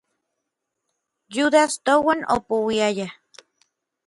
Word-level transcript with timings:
Yudas 1.35 1.73
touan 1.85 2.19
opouiaya. 2.35 3.07